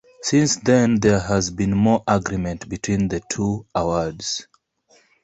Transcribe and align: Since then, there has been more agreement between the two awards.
Since 0.23 0.55
then, 0.55 0.99
there 0.99 1.19
has 1.19 1.51
been 1.51 1.77
more 1.77 2.03
agreement 2.07 2.67
between 2.67 3.07
the 3.07 3.19
two 3.29 3.67
awards. 3.75 4.47